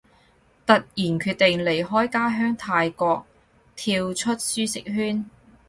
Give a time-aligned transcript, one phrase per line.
[0.65, 3.23] 突然決定離開家鄉泰國，
[3.75, 5.29] 跳出舒適圈